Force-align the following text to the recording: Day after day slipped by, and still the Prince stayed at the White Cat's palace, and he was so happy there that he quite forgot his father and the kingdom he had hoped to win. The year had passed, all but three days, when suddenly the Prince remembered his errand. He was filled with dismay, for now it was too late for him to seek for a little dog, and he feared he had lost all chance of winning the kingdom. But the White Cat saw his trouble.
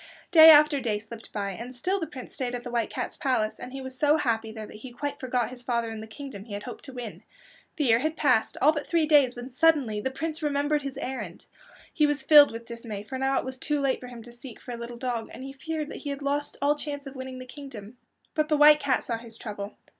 Day 0.31 0.49
after 0.49 0.79
day 0.79 0.97
slipped 0.97 1.31
by, 1.31 1.51
and 1.51 1.75
still 1.75 1.99
the 1.99 2.07
Prince 2.07 2.33
stayed 2.33 2.55
at 2.55 2.63
the 2.63 2.71
White 2.71 2.89
Cat's 2.89 3.17
palace, 3.17 3.59
and 3.59 3.71
he 3.71 3.81
was 3.81 3.95
so 3.95 4.17
happy 4.17 4.51
there 4.51 4.65
that 4.65 4.77
he 4.77 4.91
quite 4.91 5.19
forgot 5.19 5.51
his 5.51 5.61
father 5.61 5.91
and 5.91 6.01
the 6.01 6.07
kingdom 6.07 6.45
he 6.45 6.53
had 6.53 6.63
hoped 6.63 6.83
to 6.85 6.91
win. 6.93 7.21
The 7.75 7.83
year 7.83 7.99
had 7.99 8.17
passed, 8.17 8.57
all 8.63 8.71
but 8.71 8.87
three 8.87 9.05
days, 9.05 9.35
when 9.35 9.51
suddenly 9.51 10.01
the 10.01 10.09
Prince 10.09 10.41
remembered 10.41 10.81
his 10.81 10.97
errand. 10.97 11.45
He 11.93 12.07
was 12.07 12.23
filled 12.23 12.51
with 12.51 12.65
dismay, 12.65 13.03
for 13.03 13.19
now 13.19 13.37
it 13.37 13.45
was 13.45 13.59
too 13.59 13.79
late 13.79 13.99
for 13.99 14.07
him 14.07 14.23
to 14.23 14.31
seek 14.33 14.59
for 14.59 14.71
a 14.71 14.75
little 14.75 14.97
dog, 14.97 15.29
and 15.31 15.43
he 15.43 15.53
feared 15.53 15.93
he 15.93 16.09
had 16.09 16.23
lost 16.23 16.57
all 16.63 16.75
chance 16.75 17.05
of 17.05 17.13
winning 17.15 17.37
the 17.37 17.45
kingdom. 17.45 17.99
But 18.33 18.49
the 18.49 18.57
White 18.57 18.79
Cat 18.79 19.03
saw 19.03 19.19
his 19.19 19.37
trouble. 19.37 19.77